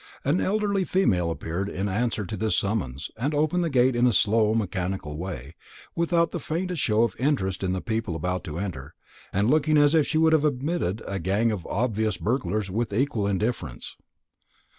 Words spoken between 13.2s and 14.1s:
indifference.